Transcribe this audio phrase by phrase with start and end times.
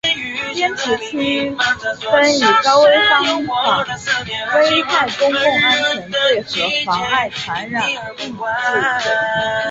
[0.55, 1.57] 坚持区分以
[2.15, 3.85] 危险方法
[4.57, 6.09] 危害公共安
[6.43, 7.83] 全罪和妨害传染
[8.17, 8.47] 病防
[8.97, 9.11] 治罪